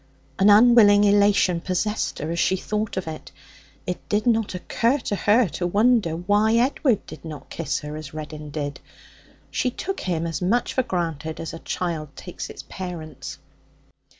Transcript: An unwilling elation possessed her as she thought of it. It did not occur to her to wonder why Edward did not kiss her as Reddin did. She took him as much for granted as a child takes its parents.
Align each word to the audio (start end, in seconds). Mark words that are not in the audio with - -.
An 0.39 0.49
unwilling 0.49 1.03
elation 1.03 1.61
possessed 1.61 2.17
her 2.17 2.31
as 2.31 2.39
she 2.39 2.55
thought 2.57 2.97
of 2.97 3.05
it. 3.07 3.31
It 3.85 4.09
did 4.09 4.25
not 4.25 4.55
occur 4.55 4.97
to 4.97 5.15
her 5.15 5.47
to 5.49 5.67
wonder 5.67 6.15
why 6.15 6.55
Edward 6.55 7.05
did 7.05 7.23
not 7.23 7.51
kiss 7.51 7.81
her 7.81 7.95
as 7.95 8.11
Reddin 8.11 8.49
did. 8.49 8.79
She 9.51 9.69
took 9.69 9.99
him 9.99 10.25
as 10.25 10.41
much 10.41 10.73
for 10.73 10.81
granted 10.81 11.39
as 11.39 11.53
a 11.53 11.59
child 11.59 12.15
takes 12.15 12.49
its 12.49 12.63
parents. 12.67 13.37